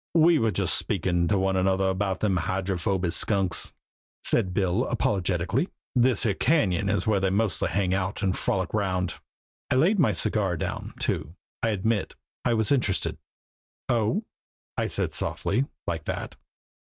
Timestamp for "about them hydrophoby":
1.87-3.11